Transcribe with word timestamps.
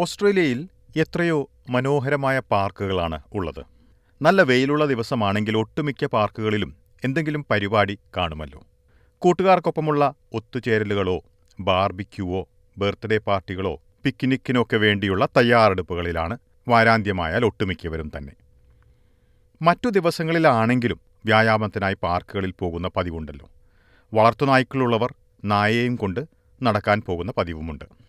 ഓസ്ട്രേലിയയിൽ 0.00 0.68
എത്രയോ 0.96 1.50
മനോഹരമായ 1.70 2.38
പാർക്കുകളാണ് 2.38 3.20
ഉള്ളത്. 3.34 3.66
നല്ല 4.22 4.42
വെയിലുള്ള 4.42 4.84
ദിവസമാണെങ്കിൽ 4.86 5.56
ഒട്ടുമിക്ക 5.56 6.06
പാർക്കുകളിലും 6.06 6.76
എന്തെങ്കിലും 7.04 7.46
പരിപാടി 7.50 7.98
കാണുമല്ലോ. 8.16 8.66
കൂട്ടുകാർക്കൊപ്പമുള്ള 9.18 10.14
ഒത്തുചേരലുകളോ 10.32 11.24
ബാർബിക്യൂവോ 11.60 12.48
ബർത്ത്ഡേ 12.78 13.18
പാർട്ടികളോ 13.18 13.82
പിക്നിക്കിനൊക്കെ 14.04 14.76
വേണ്ടിയുള്ള 14.76 15.28
തയ്യാറെടുപ്പുകളിലാണ് 15.36 16.38
വാരാന്ത്യമായാൽ 16.68 17.44
ഒട്ടുമിക്കവരും 17.44 18.12
തന്നെ. 18.16 18.32
മറ്റു 19.62 19.88
ദിവസങ്ങളിലാണെങ്കിലും 19.88 21.00
വ്യായാമത്തിനായി 21.26 21.96
പാർക്കുകളിൽ 22.02 22.54
പോകുന്ന 22.58 22.90
പതിവുണ്ടല്ലോ. 22.96 23.50
വളർത്തുനായ്ക്കളുള്ളവർ 24.14 25.14
നായയും 25.44 25.96
കൊണ്ട് 25.96 26.20
നടക്കാൻ 26.62 27.00
പോകുന്ന 27.00 27.32
പതിവുമുണ്ട്. 27.38 28.07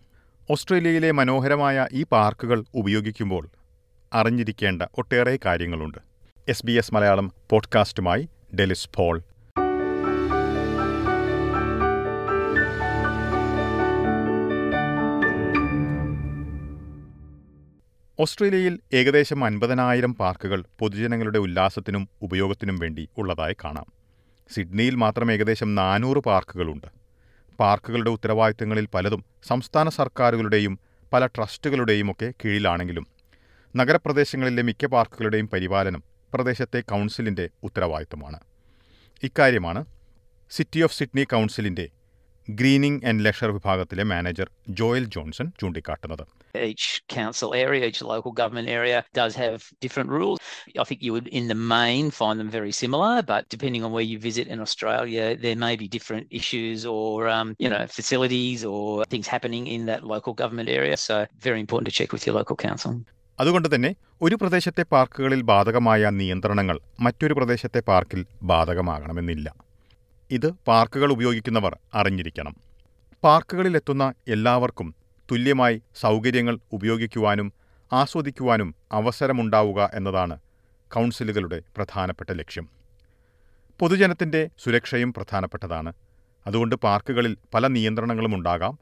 ഓസ്ട്രേലിയയിലെ 0.52 1.12
മനോഹരമായ 1.12 1.88
ഈ 1.92 2.06
പാർക്കുകൾ 2.12 2.66
ഉപയോഗിക്കുമ്പോൾ 2.74 3.50
അറിഞ്ഞിരിക്കേണ്ട 4.14 4.82
ഒട്ടേറെ 4.98 5.40
കാര്യങ്ങളുണ്ട്. 5.46 5.98
എസ് 6.48 6.66
ബി 6.66 6.72
എസ് 6.72 6.94
മലയാളം 6.94 7.32
പോഡ്കാസ്റ്റുമായി 7.50 8.30
ഡെലിസ് 8.60 8.90
പോൾ. 8.96 9.22
ഓസ്ട്രേലിയയിൽ 18.20 18.80
ഏകദേശം 18.94 19.46
അൻപതിനായിരം 19.46 20.16
പാർക്കുകൾ 20.16 20.64
പൊതുജനങ്ങളുടെ 20.80 21.40
ഉല്ലാസത്തിനും 21.40 22.10
ഉപയോഗത്തിനും 22.22 22.80
വേണ്ടി 22.80 23.10
ഉള്ളതായി 23.18 23.56
കാണാം. 23.64 23.86
സിഡ്നിയിൽ 24.54 24.96
മാത്രം 24.96 25.32
ഏകദേശം 25.32 25.76
നാനൂറ് 25.76 26.18
പാർക്കുകളുണ്ട്. 26.18 26.99
പാർക്കുകളുടെ 27.60 28.10
ഉത്തരവാദിത്തങ്ങളിൽ 28.10 28.88
പലതും 28.94 29.22
സംസ്ഥാന 29.44 29.90
സർക്കാരുകളുടെയും 29.90 30.80
പല 31.14 31.26
ട്രസ്റ്റുകളുടെയും 31.26 32.12
ഒക്കെ 32.12 32.34
കീഴിലാണെങ്കിലും 32.42 33.06
നഗരപ്രദേശങ്ങളിലെ 33.76 34.62
മിക്ക 34.62 34.86
പാർക്കുകളുടെയും 34.86 35.50
പരിപാലനം 35.54 36.04
പ്രദേശത്തെ 36.34 36.80
കൗൺസിലിന്റെ 36.82 37.50
ഉത്തരവാദിത്തമാണ്. 37.64 38.40
ഇക്കാര്യമാണ് 39.24 39.86
സിറ്റി 40.52 40.82
ഓഫ് 40.82 40.98
സിഡ്നി 40.98 41.24
കൗൺസിലിന്റെ 41.24 41.86
ഗ്രീനിംഗ് 42.48 43.02
ആൻഡ് 43.06 43.24
ലെഷർ 43.26 43.50
വിഭാഗത്തിലെ 43.50 44.04
മാനേജർ 44.12 44.50
ജോയൽ 44.82 45.06
ജോൺസൺ 45.16 45.50
ചൂണ്ടിക്കാട്ടുന്നത് 45.62 46.26
Each 46.56 46.86
council 47.10 47.54
area, 47.56 47.86
each 47.86 48.02
local 48.04 48.32
government 48.32 48.70
area 48.70 49.06
does 49.14 49.36
have 49.36 49.58
different 49.80 50.10
rules. 50.10 50.38
I 50.76 50.84
think 50.84 51.02
you 51.02 51.14
would, 51.14 51.28
in 51.30 51.48
the 51.48 51.58
main, 51.74 52.10
find 52.12 52.40
them 52.40 52.50
very 52.50 52.72
similar, 52.72 53.22
but 53.24 53.48
depending 53.50 53.84
on 53.84 53.92
where 53.92 54.08
you 54.12 54.18
visit 54.20 54.48
in 54.48 54.60
Australia, 54.60 55.26
there 55.36 55.56
may 55.56 55.76
be 55.76 55.88
different 55.88 56.26
issues 56.32 56.86
or, 56.88 57.28
um, 57.30 57.56
you 57.60 57.70
know, 57.70 57.84
facilities 57.90 58.66
or 58.66 59.06
things 59.06 59.28
happening 59.28 59.68
in 59.68 59.86
that 59.86 60.04
local 60.06 60.34
government 60.34 60.70
area. 60.70 60.98
So, 60.98 61.18
very 61.42 61.60
important 61.60 61.88
to 61.88 61.96
check 62.00 62.12
with 62.12 62.26
your 62.26 62.36
local 62.36 62.60
council. 62.68 62.94
അതുകൊണ്ട് 63.40 63.68
തന്നെ 63.76 63.90
ഒരു 64.22 64.36
പ്രദേശത്തെ 64.36 64.84
പാർക്കുകളിൽ 64.94 65.42
ബാധകമായ 65.42 66.10
നിയന്ത്രണങ്ങൾ 66.10 66.78
മറ്റൊരു 67.00 67.34
പ്രദേശത്തെ 67.34 67.80
പാർക്കിൽ 67.80 68.22
ബാധകമാകണമെന്നില്ല 68.44 69.48
ഇത് 70.32 70.52
പാർക്കുകൾ 70.68 71.12
ഉപയോഗിക്കുന്നവർ 71.12 71.78
അറിഞ്ഞിരിക്കണം. 71.94 72.56
പാർക്കുകളിലെത്തുന്ന 73.24 74.14
എല്ലാവർക്കും 74.28 74.96
തുല്യമായി 75.32 75.82
സൗകര്യങ്ങൾ 75.96 76.60
ഉപയോഗിക്കുവാനും 76.72 77.54
ആസ്വദിക്കുവാനും 77.94 78.76
അവസരമുണ്ടാവുക 78.92 79.90
എന്നതാണ് 79.94 80.40
കൗൺസിലുകളുടെ 80.88 81.62
പ്രധാനപ്പെട്ട 81.78 82.32
ലക്ഷ്യം. 82.32 82.70
പൊതുജനത്തിന്റെ 83.80 84.50
സുരക്ഷയും 84.64 85.14
പ്രധാനപ്പെട്ടതാണ്. 85.14 85.94
അതുകൊണ്ട് 86.48 86.76
പാർക്കുകളിൽ 86.76 87.38
പല 87.54 87.68
നിയന്ത്രണങ്ങളും 87.68 88.36
ഉണ്ടാകാം. 88.36 88.80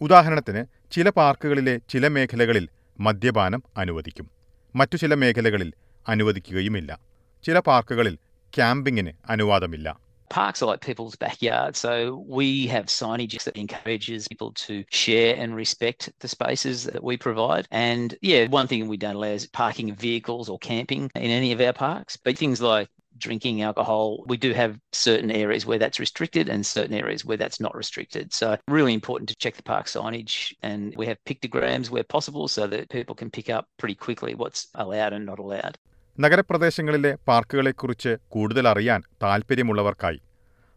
ഉദാഹരണത്തിന് 0.00 0.64
ചില 0.92 1.08
പാർക്കുകളിലെ 1.10 1.80
ചില 1.88 2.08
മേഖലകളിൽ 2.08 2.68
മദ്യപാനം 3.00 3.62
അനുവദിക്കും. 3.76 4.30
മറ്റു 4.76 4.96
ചില 4.96 5.14
മേഖലകളിൽ 5.14 5.72
അനുവദിക്കുകയുമില്ല. 6.08 6.98
ചില 7.44 7.58
പാർക്കുകളിൽ 7.58 8.14
ക്യാമ്പിങ്ങിന് 8.54 9.12
അനുവാദമില്ല. 9.30 10.09
Parks 10.30 10.62
are 10.62 10.66
like 10.66 10.80
people's 10.80 11.16
backyards, 11.16 11.78
so 11.78 12.24
we 12.26 12.66
have 12.68 12.86
signage 12.86 13.42
that 13.44 13.56
encourages 13.56 14.28
people 14.28 14.52
to 14.52 14.84
share 14.90 15.34
and 15.36 15.54
respect 15.54 16.10
the 16.20 16.28
spaces 16.28 16.84
that 16.84 17.02
we 17.02 17.16
provide. 17.16 17.66
And 17.70 18.16
yeah, 18.22 18.46
one 18.46 18.66
thing 18.68 18.88
we 18.88 18.96
don't 18.96 19.16
allow 19.16 19.28
is 19.28 19.46
parking 19.46 19.94
vehicles 19.94 20.48
or 20.48 20.58
camping 20.58 21.10
in 21.14 21.30
any 21.30 21.52
of 21.52 21.60
our 21.60 21.72
parks, 21.72 22.16
but 22.16 22.38
things 22.38 22.60
like 22.60 22.88
drinking 23.20 23.62
alcohol, 23.62 24.24
we 24.26 24.36
do 24.36 24.52
have 24.52 24.78
certain 24.92 25.30
areas 25.30 25.66
where 25.66 25.78
that's 25.78 26.00
restricted 26.00 26.48
and 26.48 26.66
certain 26.66 26.94
areas 26.94 27.24
where 27.24 27.36
that's 27.36 27.60
not 27.60 27.76
restricted. 27.76 28.32
So, 28.32 28.56
really 28.66 28.94
important 28.94 29.28
to 29.28 29.36
check 29.36 29.56
the 29.56 29.62
park 29.62 29.86
signage. 29.86 30.52
And 30.62 30.94
we 30.96 31.06
have 31.06 31.18
pictograms 31.24 31.90
where 31.90 32.02
possible 32.02 32.48
so 32.48 32.66
that 32.66 32.88
people 32.88 33.14
can 33.14 33.30
pick 33.30 33.50
up 33.50 33.68
pretty 33.78 33.94
quickly 33.94 34.34
what's 34.34 34.68
allowed 34.74 35.12
and 35.12 35.26
not 35.26 35.38
allowed. 35.38 35.78
നഗരപ്രദേശങ്ങളിലെ 36.22 37.10
പാർക്കുകളെക്കുറിച്ച് 37.28 38.16
കൂടുതൽ 38.28 38.64
അറിയാൻ 38.68 39.00
താൽപ്പര്യമുള്ളവർക്കായി 39.22 40.18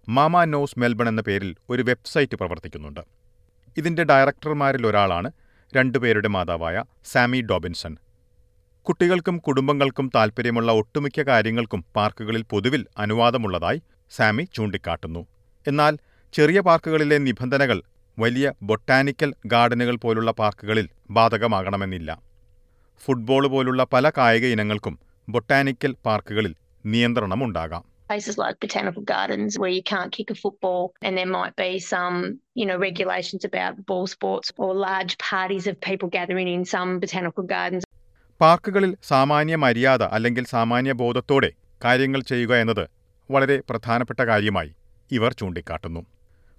mama 0.07 0.43
nose 0.43 0.79
Melbourne 0.79 1.07
എന്ന 1.09 1.21
പേരിൽ 1.21 1.51
ഒരു 1.69 1.81
website 1.81 2.35
പ്രവർത്തിക്കുന്നുണ്ട്. 2.35 3.01
ഇതിന്റെ 3.77 4.03
ഡയറക്ടർമാരിൽ 4.03 4.87
ഒരാളാണ് 4.87 5.29
രണ്ടുപേരുടെ 5.73 6.29
മാതാവായ 6.35 6.77
സാമി 7.11 7.39
ഡോബിൻസൺ. 7.41 7.93
കുട്ടികൾക്കും 8.85 9.37
കുടുംബങ്ങൾക്കും 9.37 10.07
താൽപ്പര്യമുള്ള 10.15 10.71
ഒട്ടുമിക്ക 10.71 11.21
കാര്യങ്ങൾക്കും 11.21 11.85
പാർക്കുകളിൽ 11.95 12.43
പൊതുവിൽ 12.51 12.83
അനുവാദമുള്ളതായി 12.97 13.79
സാമി 14.11 14.43
ചൂണ്ടിക്കാട്ടുന്നു. 14.55 15.21
എന്നാൽ 15.67 15.93
ചെറിയ 16.33 16.59
പാർക്കുകളിലെ 16.59 17.17
നിബന്ധനകൾ 17.27 17.79
വലിയ 18.17 18.47
ബൊട്ടാനിക്കൽ 18.63 19.29
ഗാർഡനുകൾ 19.45 19.95
പോലുള്ള 19.95 20.31
പാർക്കുകളിൽ 20.31 20.87
ബാധകമാകണമെന്നില്ല. 21.09 22.11
ഫുട്ബോൾ 23.03 23.45
പോലുള്ള 23.53 23.83
പല 23.93 24.05
കായിക 24.17 24.45
ഇനങ്ങൾക്കും 24.45 24.95
ബൊട്ടാനിക്കൽ 25.27 25.95
പാർക്കുകളിൽ 26.07 26.53
നിയന്ത്രണമുണ്ടാകാം 26.85 27.83
places 28.09 28.35
like 28.37 28.57
botanical 28.59 29.03
gardens 29.05 29.51
where 29.57 29.71
you 29.71 29.83
can't 29.83 30.11
kick 30.11 30.29
a 30.29 30.35
football 30.35 30.81
and 31.05 31.13
there 31.17 31.29
might 31.29 31.55
be 31.57 31.69
some 31.83 32.15
you 32.59 32.65
know 32.69 32.75
regulations 32.79 33.43
about 33.43 33.79
ball 33.89 34.05
sports 34.07 34.47
or 34.57 34.69
large 34.79 35.13
parties 35.23 35.65
of 35.67 35.75
people 35.87 36.09
gathering 36.09 36.49
in 36.55 36.63
some 36.73 36.91
botanical 37.03 37.45
gardens 37.53 37.85
പാർക്കുകളിൽ 38.39 38.91
സാമാന്യ 39.11 39.55
മര്യാദ 39.63 40.03
അല്ലെങ്കിൽ 40.15 40.45
സാമാന്യ 40.53 40.93
ബോധത്തോടെ 41.01 41.49
കാര്യങ്ങൾ 41.81 42.21
ചെയ്യുക 42.31 42.53
എന്നത് 42.63 42.85
വളരെ 43.29 43.57
പ്രധാനപ്പെട്ട 43.69 44.21
കാര്യമായി 44.31 44.71
ഇവർ 45.11 45.33
ചൂണ്ടിക്കാട്ടുന്നു 45.41 46.01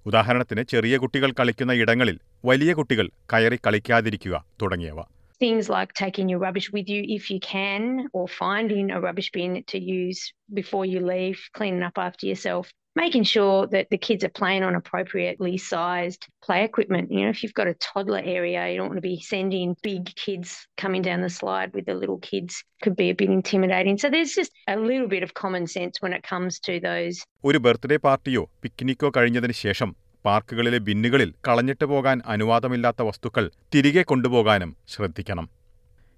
ഉദാഹരണത്തിന് 0.06 0.62
ചെറിയ 0.72 0.94
കുട്ടികൾ 1.02 1.30
കളിക്കുന്ന 1.32 1.72
ഇടങ്ങളിൽ 1.82 2.16
വലിയ 2.44 2.72
കുട്ടികൾ 2.80 3.06
കയറി 3.32 3.58
കളിക്കാതിരിക്കുക 3.66 4.38
തുടങ്ങിയവ 4.62 4.98
things 5.39 5.69
like 5.69 5.93
taking 5.93 6.27
your 6.29 6.39
rubbish 6.39 6.71
with 6.71 6.89
you 6.89 7.03
if 7.07 7.29
you 7.29 7.39
can 7.39 8.07
or 8.13 8.27
finding 8.27 8.91
a 8.91 8.99
rubbish 8.99 9.31
bin 9.31 9.63
to 9.67 9.79
use 9.79 10.33
before 10.53 10.85
you 10.85 10.99
leave 10.99 11.39
cleaning 11.53 11.83
up 11.83 11.97
after 11.97 12.25
yourself 12.27 12.71
making 12.95 13.23
sure 13.23 13.67
that 13.67 13.87
the 13.91 13.97
kids 13.97 14.23
are 14.23 14.29
playing 14.29 14.63
on 14.63 14.75
appropriately 14.75 15.57
sized 15.57 16.27
play 16.43 16.63
equipment 16.63 17.11
you 17.11 17.21
know 17.23 17.29
if 17.29 17.41
you've 17.41 17.53
got 17.53 17.67
a 17.67 17.73
toddler 17.75 18.21
area 18.37 18.69
you 18.69 18.77
don't 18.77 18.87
want 18.87 18.97
to 18.97 19.01
be 19.01 19.21
sending 19.21 19.75
big 19.83 20.13
kids 20.15 20.67
coming 20.75 21.01
down 21.01 21.21
the 21.21 21.29
slide 21.29 21.73
with 21.73 21.85
the 21.85 21.93
little 21.93 22.19
kids 22.19 22.63
could 22.81 22.95
be 22.95 23.09
a 23.09 23.13
bit 23.13 23.29
intimidating 23.29 23.97
so 23.97 24.09
there's 24.09 24.33
just 24.33 24.51
a 24.67 24.75
little 24.75 25.07
bit 25.07 25.23
of 25.23 25.33
common 25.33 25.65
sense 25.67 26.01
when 26.01 26.13
it 26.13 26.23
comes 26.23 26.59
to 26.67 26.75
those 26.89 27.17
ഒരു 27.49 27.59
birthday 27.65 27.97
പാർട്ടിയോ 28.05 28.43
പിക്നിക്കോ 28.63 29.09
കഴിഞ്ഞതിന് 29.17 29.55
ശേഷം 29.65 29.91
പാർക്കുകളിലെ 30.24 30.78
ബിന്നുകളിൽ 30.78 31.34
കളഞ്ഞിട്ട് 31.48 31.84
പോകാൻ 31.84 32.22
അനുവാദമില്ലാത്ത 32.26 33.02
വസ്തുക്കൾ 33.02 33.50
തിരികെ 33.74 34.02
കൊണ്ടുപോകാനും 34.02 34.76
ശ്രദ്ധിക്കണം. 34.88 35.46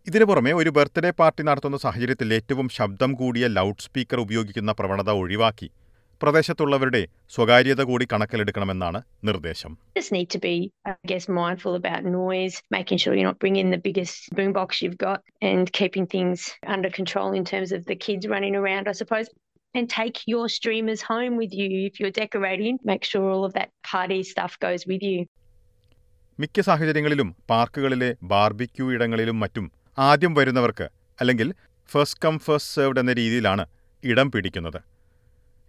ഇതിനു 0.06 0.25
പുറമെ 0.25 0.53
ഒരു 0.53 0.71
ബർത്ത്ഡേ 0.71 1.11
പാർട്ടി 1.21 1.43
നടത്തുന്ന 1.43 1.77
സാഹചര്യത്തിൽ 1.77 2.34
ഏറ്റവും 2.34 2.69
ശബ്ദം 2.69 3.12
കൂടിയ 3.12 3.47
ലൗഡ് 3.47 3.84
സ്പീക്കർ 3.87 4.21
ഉപയോഗിക്കുന്ന 4.21 4.72
പ്രവണത 4.72 5.11
ഒഴിവാക്കി 5.22 5.69
പ്രദേശത്തുള്ളവരുടെ 6.22 7.00
സ്വകാര്യത 7.34 7.83
കൂടി 7.83 8.06
കണക്കിലെടുക്കണമെന്നാണ് 8.12 9.03
നിർദ്ദേശം. 9.25 9.72
and 19.76 19.88
take 19.90 20.19
your 20.26 20.44
streamers 20.49 21.02
home 21.02 21.37
with 21.37 21.55
you 21.55 21.70
if 21.82 22.00
you're 22.00 22.11
decorating. 22.12 22.78
Make 22.84 23.05
sure 23.05 23.25
all 23.31 23.44
of 23.44 23.52
that 23.55 23.70
party 23.87 24.23
stuff 24.25 24.55
goes 24.61 24.84
with 24.87 25.05
you. 25.05 25.19
മിക്ക 26.38 26.61
സാഹചര്യങ്ങളിലും 26.61 27.28
പാർക്കുകളിലെ 27.50 28.08
ബാർബിക്യൂ 28.32 28.87
ഇടങ്ങളിലും 28.93 29.37
മറ്റും 29.40 29.67
ആദ്യം 29.99 30.32
വരുന്നവർക്ക് 30.34 30.87
അല്ലെങ്കിൽ 31.19 31.49
ഫസ്റ്റ് 31.90 32.20
കം 32.25 32.34
ഫസ്റ്റ് 32.38 32.75
സെർവ്ഡ് 32.75 33.00
എന്ന 33.00 33.12
രീതിയിലാണ് 33.12 33.64
ഇടം 34.05 34.28
പിടിക്കുന്നത് 34.34 34.81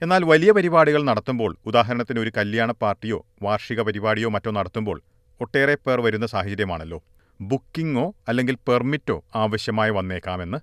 എന്നാൽ 0.02 0.24
വലിയ 0.24 0.52
പരിപാടികൾ 0.52 1.02
നടത്തുമ്പോൾ 1.04 1.52
ഉദാഹരണത്തിന് 1.70 2.20
ഒരു 2.20 2.32
കല്യാണ 2.38 2.72
പാർട്ടിയോ 2.82 3.20
വാർഷിക 3.42 3.82
പരിപാടിയോ 3.82 4.32
മറ്റോ 4.36 4.52
നടത്തുമ്പോൾ 4.52 4.98
ഒട്ടേറെ 5.42 5.76
പേർ 5.86 6.00
വരുന്ന 6.02 6.26
സാഹചര്യമാണല്ലോ 6.26 7.00
ബുക്കിംഗോ 7.40 8.06
അല്ലെങ്കിൽ 8.30 8.56
പെർമിറ്റോ 8.68 9.18
ആവശ്യമായി 9.36 9.92
വന്നേക്കാമെന്ന് 9.92 10.60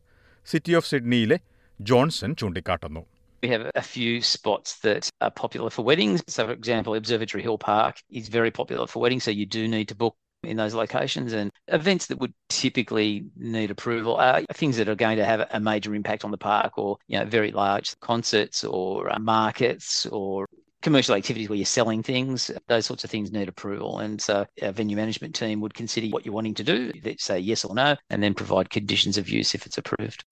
സിറ്റി 0.49 0.75
ഓഫ് 0.75 0.91
സിഡ്നിയിലെ 0.93 1.39
ജോൺസൺ 1.81 2.33
ചൂണ്ടിക്കാട്ടുന്നു 2.41 3.03
We 3.45 3.51
have 3.51 3.71
a 3.75 3.83
few 3.83 4.23
spots 4.23 4.79
that 4.79 5.11
are 5.21 5.31
popular 5.31 5.69
for 5.69 5.85
weddings. 5.85 6.23
So, 6.29 6.47
for 6.47 6.53
example, 6.53 6.95
Observatory 6.95 7.43
Hill 7.43 7.59
Park 7.59 7.97
is 8.09 8.29
very 8.29 8.51
popular 8.51 8.87
for 8.87 9.03
weddings, 9.03 9.25
so 9.25 9.31
you 9.31 9.45
do 9.45 9.69
need 9.69 9.89
to 9.89 9.95
book 9.95 10.17
in 10.45 10.57
those 10.57 10.73
locations. 10.73 11.35
And 11.35 11.51
events 11.69 12.07
that 12.07 12.19
would 12.19 12.33
typically 12.49 13.27
need 13.37 13.71
approval 13.71 14.17
are 14.17 14.41
things 14.55 14.79
that 14.79 14.89
are 14.89 14.95
going 14.95 15.19
to 15.19 15.27
have 15.27 15.47
a 15.51 15.61
major 15.61 15.95
impact 15.95 16.25
on 16.25 16.31
the 16.31 16.39
park 16.39 16.79
or, 16.79 16.97
you 17.07 17.19
know, 17.19 17.27
very 17.27 17.53
large 17.53 18.01
concerts 18.01 18.65
or 18.65 19.13
uh, 19.13 19.19
markets 19.19 20.07
or 20.07 20.47
commercial 20.81 21.15
activities 21.15 21.51
where 21.51 21.59
you're 21.59 21.67
selling 21.67 22.03
things, 22.03 22.51
those 22.69 22.87
sorts 22.87 23.05
of 23.05 23.11
things 23.11 23.31
need 23.31 23.51
approval. 23.51 23.99
And 23.99 24.23
so 24.23 24.47
our 24.63 24.73
venue 24.73 24.97
management 24.97 25.35
team 25.35 25.61
would 25.61 25.75
consider 25.75 26.07
what 26.07 26.25
you're 26.25 26.35
wanting 26.35 26.55
to 26.55 26.65
do, 26.65 26.93
say 27.19 27.41
yes 27.41 27.63
or 27.67 27.75
no, 27.75 27.95
and 28.09 28.23
then 28.23 28.33
provide 28.33 28.71
conditions 28.71 29.19
of 29.19 29.29
use 29.29 29.55
if 29.55 29.67
it's 29.67 29.77
approved. 29.77 30.25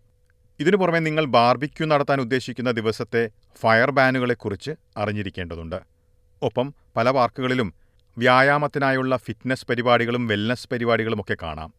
ഇതിനു 0.63 0.77
പുറമെ 0.77 0.99
നിങ്ങൾ 0.99 1.25
barbecue 1.25 1.87
നടത്താൻ 1.87 2.21
ഉദ്ദേശിക്കുന്ന 2.21 2.71
ദിവസത്തെ 2.71 3.31
fire 3.61 3.91
ബാനുകളെക്കുറിച്ച് 3.91 4.71
അറിഞ്ഞിരിക്കേണ്ടതുണ്ട്. 4.97 5.77
ഒപ്പം 6.43 6.75
പല 6.97 7.11
പാർക്കുകളിലും 7.11 7.75
വ്യായാമത്തിനായുള്ള 8.19 9.17
fitness 9.17 9.67
പരിപാടികളും 9.67 10.27
wellness 10.27 10.69
പരിപാടികളുമൊക്കെ 10.73 11.37
കാണാം. 11.43 11.73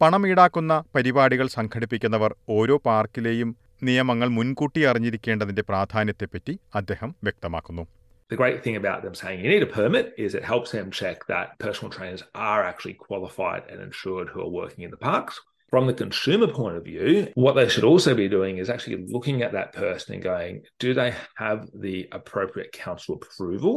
പണം 0.00 0.22
ഈടാക്കുന്ന 0.28 0.74
പരിപാടികൾ 0.94 1.46
സംഘടിപ്പിക്കുന്നവർ 1.56 2.30
ഓരോ 2.54 2.76
പാർക്കിലെയും 2.86 3.50
നിയമങ്ങൾ 3.88 4.28
മുൻകൂട്ടി 4.36 4.80
അറിഞ്ഞിരിക്കേണ്ടതിന്റെ 4.90 5.64
പ്രാധാന്യത്തെപ്പറ്റി 5.72 6.56
അദ്ദേഹം 6.80 7.12
വ്യക്തമാക്കുന്നു 7.28 7.84
The 8.30 8.38
great 8.42 8.60
thing 8.64 8.76
about 8.80 9.00
them 9.04 9.14
saying 9.20 9.38
you 9.44 9.50
need 9.52 9.64
a 9.66 9.72
permit 9.78 10.06
is 10.24 10.30
it 10.38 10.44
helps 10.50 10.70
them 10.76 10.86
check 11.00 11.18
that 11.32 11.48
personal 11.64 11.90
trainers 11.96 12.22
are 12.50 12.60
actually 12.68 12.94
qualified 13.06 13.64
and 13.70 13.78
insured 13.88 14.28
who 14.32 14.40
are 14.44 14.52
working 14.60 14.82
in 14.86 14.92
the 14.94 15.00
parks. 15.10 15.34
From 15.72 15.86
the 15.86 15.94
consumer 15.94 16.48
point 16.48 16.76
of 16.76 16.84
view, 16.84 17.28
what 17.34 17.54
they 17.54 17.66
should 17.66 17.84
also 17.84 18.14
be 18.14 18.28
doing 18.28 18.58
is 18.58 18.68
actually 18.68 19.06
looking 19.08 19.40
at 19.42 19.52
that 19.52 19.72
person 19.72 20.14
and 20.14 20.22
going, 20.22 20.54
do 20.78 20.92
they 20.92 21.14
have 21.36 21.60
the 21.74 21.96
appropriate 22.12 22.72
council 22.72 23.14
approval? 23.18 23.74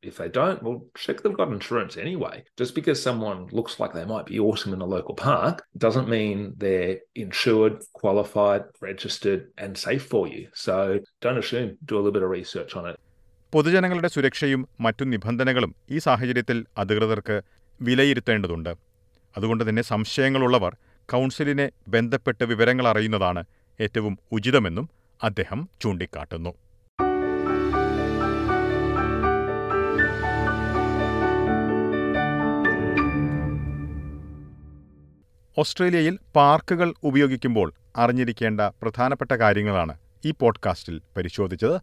If 0.00 0.18
they 0.18 0.28
don't, 0.28 0.62
well, 0.62 0.84
check 0.96 1.22
they've 1.22 1.40
got 1.40 1.50
insurance 1.50 1.96
anyway. 1.96 2.44
Just 2.56 2.74
because 2.74 3.02
someone 3.02 3.48
looks 3.50 3.80
like 3.80 3.92
they 3.94 4.04
might 4.04 4.26
be 4.26 4.38
awesome 4.38 4.72
in 4.74 4.80
a 4.80 4.86
local 4.86 5.14
park 5.14 5.64
doesn't 5.76 6.08
mean 6.08 6.36
they're 6.56 6.98
insured, 7.16 7.74
qualified, 7.94 8.62
registered, 8.80 9.42
and 9.56 9.72
safe 9.86 10.04
for 10.12 10.28
you. 10.28 10.42
So 10.66 11.00
don't 11.24 11.38
assume, 11.38 11.78
do 11.84 11.96
a 11.96 12.00
little 12.04 12.12
bit 12.12 12.22
of 12.22 12.30
research 12.40 12.74
on 12.80 12.86
it. 12.90 12.96
പൊതുജനങ്ങളുടെ 13.52 14.08
സുരക്ഷയും 14.14 14.62
മറ്റു 14.84 15.04
നിബന്ധനകളും 15.04 15.70
ഈ 15.90 15.98
സാഹചര്യത്തിൽ 15.98 16.58
അധികൃതർക്ക് 16.82 17.36
വിലയിരുത്തേണ്ടതുണ്ട് 17.80 18.72
അതുകൊണ്ട് 19.36 19.62
തന്നെ 19.68 19.82
സംശയങ്ങളുള്ളവർ 19.82 20.72
കൗൺസിലിനെ 21.09 21.71
ബന്ധപ്പെട്ട് 21.87 22.43
വിവരങ്ങൾ 22.43 22.87
അറിയുന്നതാണ് 22.87 23.43
ഏറ്റവും 23.81 24.17
ഉചിതമെന്നും 24.31 24.89
അദ്ദേഹം 25.23 25.69
ചൂണ്ടിക്കാട്ടുന്നു. 25.81 26.53
ഓസ്ട്രേലിയയിൽ 35.57 36.19
പാർക്കുകൾ 36.35 36.93
ഉപയോഗിക്കുമ്പോൾ 37.03 37.73
അറിഞ്ഞിരിക്കേണ്ട 37.97 38.61
പ്രധാനപ്പെട്ട 38.61 39.31
കാര്യങ്ങളാണ് 39.31 39.97
ഈ 40.25 40.33
പോഡ്കാസ്റ്റിൽ 40.39 41.01
പരിശോധിച്ചത്. 41.17 41.81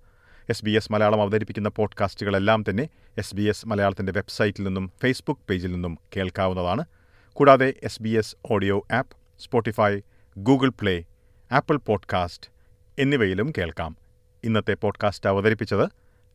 എസ് 0.49 0.65
ബി 0.65 0.71
എസ് 0.71 0.93
മലയാളം 0.93 1.23
അവതരിപ്പിക്കുന്ന 1.23 1.69
പോഡ്കാസ്റ്റുകളെല്ലാം 1.69 2.65
തന്നെ 2.71 2.89
എസ് 3.19 3.35
ബി 3.35 3.43
എസ് 3.43 3.69
മലയാളത്തിന്റെ 3.69 4.13
വെബ്സൈറ്റിൽ 4.17 4.65
നിന്നും 4.65 4.93
ഫേസ്ബുക്ക് 5.03 5.41
പേജിൽ 5.51 5.73
നിന്നും 5.73 5.99
കേൾക്കാവുന്നതാണ്. 6.17 6.85
കൂടാതെ 7.33 7.75
S 7.83 8.03
B 8.03 8.09
S 8.09 8.37
audio 8.51 8.87
app 8.93 9.43
Spotify 9.43 10.01
Google 10.39 10.69
Play 10.69 11.05
Apple 11.53 11.77
podcast 11.77 12.51
എന്നിവയിലും 12.99 13.53
കേൾക്കാം. 13.59 13.97
ഇന്നത്തെ 14.45 14.75
പോഡ്കാസ്റ്റ് 14.75 15.31
അവതരിപ്പിച്ചത് 15.31 15.89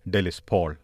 ഡെലിസ് 0.10 0.44
പോൾ. 0.48 0.78